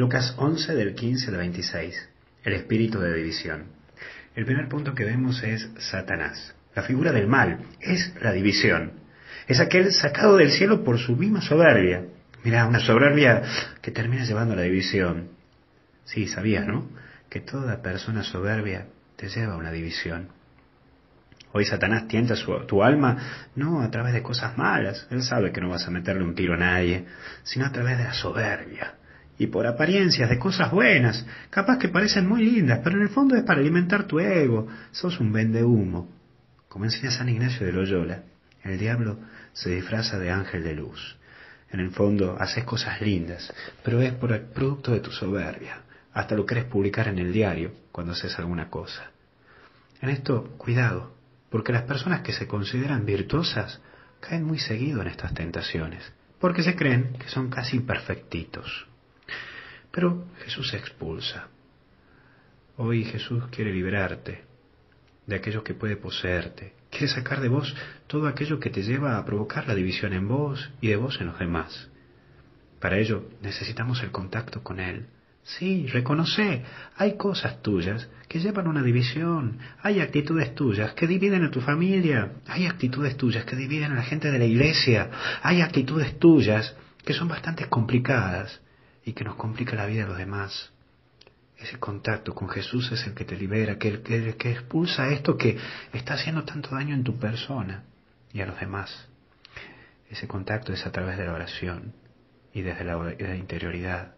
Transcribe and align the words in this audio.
Lucas 0.00 0.32
11 0.38 0.76
del 0.76 0.94
15 0.94 1.28
al 1.28 1.36
26. 1.36 2.08
El 2.42 2.54
espíritu 2.54 3.00
de 3.00 3.12
división. 3.12 3.66
El 4.34 4.46
primer 4.46 4.66
punto 4.66 4.94
que 4.94 5.04
vemos 5.04 5.42
es 5.42 5.68
Satanás. 5.76 6.54
La 6.74 6.84
figura 6.84 7.12
del 7.12 7.26
mal 7.26 7.58
es 7.80 8.14
la 8.22 8.32
división. 8.32 8.92
Es 9.46 9.60
aquel 9.60 9.92
sacado 9.92 10.38
del 10.38 10.52
cielo 10.52 10.84
por 10.84 10.98
su 10.98 11.16
misma 11.16 11.42
soberbia. 11.42 12.06
Mira, 12.44 12.64
una 12.64 12.80
soberbia 12.80 13.42
que 13.82 13.90
termina 13.90 14.24
llevando 14.24 14.54
a 14.54 14.56
la 14.56 14.62
división. 14.62 15.32
Sí, 16.04 16.26
sabías, 16.28 16.66
¿no? 16.66 16.88
Que 17.28 17.40
toda 17.40 17.82
persona 17.82 18.22
soberbia 18.22 18.86
te 19.16 19.28
lleva 19.28 19.52
a 19.52 19.58
una 19.58 19.70
división. 19.70 20.30
Hoy 21.52 21.66
Satanás 21.66 22.08
tienta 22.08 22.36
tu 22.66 22.82
alma 22.82 23.50
no 23.54 23.82
a 23.82 23.90
través 23.90 24.14
de 24.14 24.22
cosas 24.22 24.56
malas, 24.56 25.06
él 25.10 25.22
sabe 25.22 25.52
que 25.52 25.60
no 25.60 25.68
vas 25.68 25.86
a 25.86 25.90
meterle 25.90 26.22
un 26.22 26.34
tiro 26.34 26.54
a 26.54 26.56
nadie, 26.56 27.04
sino 27.42 27.66
a 27.66 27.72
través 27.72 27.98
de 27.98 28.04
la 28.04 28.14
soberbia, 28.14 28.94
y 29.40 29.46
por 29.46 29.66
apariencias 29.66 30.28
de 30.28 30.38
cosas 30.38 30.70
buenas, 30.70 31.26
capaz 31.48 31.78
que 31.78 31.88
parecen 31.88 32.28
muy 32.28 32.44
lindas, 32.44 32.80
pero 32.84 32.98
en 32.98 33.04
el 33.04 33.08
fondo 33.08 33.34
es 33.36 33.42
para 33.42 33.60
alimentar 33.60 34.04
tu 34.04 34.20
ego, 34.20 34.68
sos 34.90 35.18
un 35.18 35.32
vende 35.32 35.64
humo. 35.64 36.10
Como 36.68 36.84
enseña 36.84 37.10
San 37.10 37.30
Ignacio 37.30 37.64
de 37.64 37.72
Loyola, 37.72 38.22
el 38.62 38.78
diablo 38.78 39.18
se 39.54 39.70
disfraza 39.70 40.18
de 40.18 40.30
ángel 40.30 40.62
de 40.62 40.74
luz. 40.74 41.16
En 41.70 41.80
el 41.80 41.90
fondo 41.90 42.36
haces 42.38 42.64
cosas 42.64 43.00
lindas, 43.00 43.50
pero 43.82 44.02
es 44.02 44.12
por 44.12 44.30
el 44.32 44.42
producto 44.42 44.92
de 44.92 45.00
tu 45.00 45.10
soberbia. 45.10 45.84
Hasta 46.12 46.34
lo 46.34 46.44
querés 46.44 46.66
publicar 46.66 47.08
en 47.08 47.18
el 47.18 47.32
diario 47.32 47.72
cuando 47.92 48.12
haces 48.12 48.38
alguna 48.38 48.68
cosa. 48.68 49.10
En 50.02 50.10
esto, 50.10 50.54
cuidado, 50.58 51.16
porque 51.48 51.72
las 51.72 51.84
personas 51.84 52.20
que 52.20 52.34
se 52.34 52.46
consideran 52.46 53.06
virtuosas 53.06 53.80
caen 54.20 54.44
muy 54.44 54.58
seguido 54.58 55.00
en 55.00 55.08
estas 55.08 55.32
tentaciones, 55.32 56.12
porque 56.38 56.62
se 56.62 56.76
creen 56.76 57.14
que 57.18 57.30
son 57.30 57.48
casi 57.48 57.80
perfectitos. 57.80 58.89
Pero 59.90 60.26
Jesús 60.44 60.70
se 60.70 60.76
expulsa. 60.76 61.48
Hoy 62.76 63.04
Jesús 63.04 63.44
quiere 63.50 63.72
liberarte 63.72 64.44
de 65.26 65.36
aquello 65.36 65.62
que 65.62 65.74
puede 65.74 65.96
poseerte. 65.96 66.74
Quiere 66.90 67.08
sacar 67.08 67.40
de 67.40 67.48
vos 67.48 67.74
todo 68.06 68.26
aquello 68.26 68.58
que 68.58 68.70
te 68.70 68.82
lleva 68.82 69.16
a 69.16 69.24
provocar 69.24 69.66
la 69.68 69.74
división 69.74 70.12
en 70.12 70.26
vos 70.26 70.70
y 70.80 70.88
de 70.88 70.96
vos 70.96 71.20
en 71.20 71.28
los 71.28 71.38
demás. 71.38 71.88
Para 72.80 72.98
ello 72.98 73.28
necesitamos 73.42 74.02
el 74.02 74.10
contacto 74.10 74.62
con 74.62 74.80
Él. 74.80 75.06
Sí, 75.42 75.86
reconoce, 75.86 76.64
hay 76.96 77.16
cosas 77.16 77.62
tuyas 77.62 78.08
que 78.28 78.40
llevan 78.40 78.68
una 78.68 78.82
división, 78.82 79.58
hay 79.82 80.00
actitudes 80.00 80.54
tuyas 80.54 80.92
que 80.94 81.06
dividen 81.06 81.44
a 81.44 81.50
tu 81.50 81.60
familia, 81.60 82.32
hay 82.46 82.66
actitudes 82.66 83.16
tuyas 83.16 83.44
que 83.44 83.56
dividen 83.56 83.92
a 83.92 83.96
la 83.96 84.02
gente 84.02 84.30
de 84.30 84.38
la 84.38 84.44
iglesia, 84.44 85.10
hay 85.42 85.62
actitudes 85.62 86.18
tuyas 86.18 86.76
que 87.04 87.14
son 87.14 87.28
bastante 87.28 87.66
complicadas 87.66 88.60
y 89.04 89.12
que 89.12 89.24
nos 89.24 89.36
complica 89.36 89.76
la 89.76 89.86
vida 89.86 90.04
a 90.04 90.08
los 90.08 90.18
demás. 90.18 90.72
Ese 91.58 91.78
contacto 91.78 92.34
con 92.34 92.48
Jesús 92.48 92.90
es 92.92 93.06
el 93.06 93.14
que 93.14 93.24
te 93.24 93.36
libera, 93.36 93.78
que, 93.78 94.02
que, 94.02 94.36
que 94.36 94.52
expulsa 94.52 95.10
esto 95.10 95.36
que 95.36 95.58
está 95.92 96.14
haciendo 96.14 96.44
tanto 96.44 96.74
daño 96.74 96.94
en 96.94 97.04
tu 97.04 97.18
persona 97.18 97.84
y 98.32 98.40
a 98.40 98.46
los 98.46 98.58
demás. 98.58 99.08
Ese 100.08 100.26
contacto 100.26 100.72
es 100.72 100.86
a 100.86 100.92
través 100.92 101.18
de 101.18 101.26
la 101.26 101.34
oración 101.34 101.92
y 102.52 102.62
desde 102.62 102.84
la, 102.84 103.36
interioridad 103.36 104.14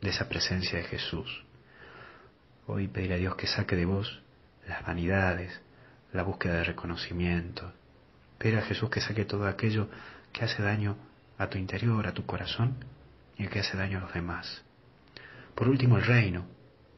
de 0.00 0.10
esa 0.10 0.28
presencia 0.28 0.78
de 0.78 0.84
Jesús. 0.84 1.44
Hoy 2.66 2.88
pediré 2.88 3.14
a 3.14 3.18
Dios 3.18 3.36
que 3.36 3.46
saque 3.46 3.76
de 3.76 3.84
vos 3.84 4.20
las 4.66 4.84
vanidades, 4.84 5.60
la 6.12 6.22
búsqueda 6.22 6.56
de 6.56 6.64
reconocimiento. 6.64 7.72
Pedir 8.38 8.58
a 8.58 8.62
Jesús 8.62 8.90
que 8.90 9.00
saque 9.00 9.24
todo 9.24 9.46
aquello 9.46 9.88
que 10.32 10.44
hace 10.44 10.62
daño 10.62 10.96
a 11.38 11.48
tu 11.48 11.58
interior, 11.58 12.06
a 12.06 12.12
tu 12.12 12.26
corazón 12.26 12.76
y 13.40 13.44
el 13.44 13.50
que 13.50 13.60
hace 13.60 13.76
daño 13.76 13.98
a 13.98 14.02
los 14.02 14.12
demás. 14.12 14.62
Por 15.54 15.68
último, 15.68 15.96
el 15.96 16.04
reino. 16.04 16.44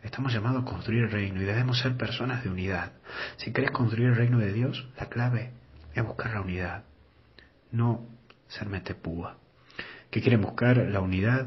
Estamos 0.03 0.33
llamados 0.33 0.62
a 0.62 0.65
construir 0.65 1.05
el 1.05 1.11
reino 1.12 1.41
y 1.41 1.45
debemos 1.45 1.79
ser 1.79 1.97
personas 1.97 2.43
de 2.43 2.51
unidad. 2.51 2.95
Si 3.37 3.53
querés 3.53 3.71
construir 3.71 4.09
el 4.09 4.17
reino 4.17 4.41
de 4.41 4.53
Dios, 4.53 4.89
la 4.99 5.07
clave 5.07 5.53
es 5.94 6.05
buscar 6.05 6.33
la 6.34 6.41
unidad, 6.41 6.83
no 7.71 8.09
ser 8.49 8.69
metepúa. 8.69 9.39
Que 10.11 10.21
quieren 10.21 10.43
buscar 10.43 10.78
la 10.78 11.00
unidad 11.00 11.47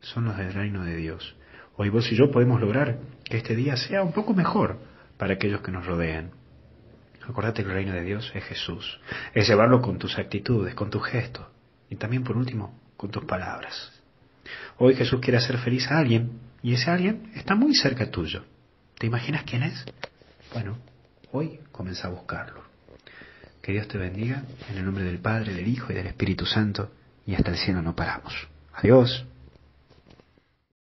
son 0.00 0.26
los 0.26 0.36
del 0.36 0.54
reino 0.54 0.84
de 0.84 0.94
Dios. 0.94 1.34
Hoy 1.76 1.88
vos 1.88 2.10
y 2.12 2.16
yo 2.16 2.30
podemos 2.30 2.60
lograr 2.60 3.00
que 3.24 3.38
este 3.38 3.56
día 3.56 3.76
sea 3.76 4.04
un 4.04 4.12
poco 4.12 4.32
mejor 4.32 4.78
para 5.18 5.34
aquellos 5.34 5.62
que 5.62 5.72
nos 5.72 5.86
rodean. 5.86 6.30
Acordate 7.28 7.64
que 7.64 7.68
el 7.68 7.74
reino 7.74 7.92
de 7.92 8.02
Dios 8.02 8.30
es 8.32 8.44
Jesús. 8.44 9.00
Es 9.34 9.48
llevarlo 9.48 9.82
con 9.82 9.98
tus 9.98 10.16
actitudes, 10.16 10.76
con 10.76 10.88
tus 10.88 11.04
gestos 11.04 11.46
y 11.90 11.96
también 11.96 12.22
por 12.22 12.36
último 12.36 12.80
con 12.96 13.10
tus 13.10 13.24
palabras. 13.24 13.95
Hoy 14.78 14.94
Jesús 14.94 15.20
quiere 15.20 15.38
hacer 15.38 15.58
feliz 15.58 15.90
a 15.90 15.98
alguien 15.98 16.38
y 16.62 16.74
ese 16.74 16.90
alguien 16.90 17.30
está 17.34 17.54
muy 17.54 17.74
cerca 17.74 18.10
tuyo. 18.10 18.44
¿Te 18.98 19.06
imaginas 19.06 19.44
quién 19.44 19.62
es? 19.62 19.84
Bueno, 20.52 20.76
hoy 21.32 21.60
comienza 21.72 22.08
a 22.08 22.10
buscarlo. 22.10 22.62
Que 23.62 23.72
Dios 23.72 23.88
te 23.88 23.98
bendiga 23.98 24.42
en 24.70 24.78
el 24.78 24.84
nombre 24.84 25.04
del 25.04 25.18
Padre, 25.18 25.54
del 25.54 25.66
Hijo 25.66 25.92
y 25.92 25.96
del 25.96 26.06
Espíritu 26.06 26.44
Santo 26.44 26.90
y 27.26 27.34
hasta 27.34 27.50
el 27.50 27.56
cielo 27.56 27.82
no 27.82 27.96
paramos. 27.96 28.34
Adiós. 28.74 29.24